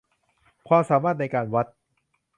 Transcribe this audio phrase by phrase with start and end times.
[0.67, 1.65] ความสามารถในการวัด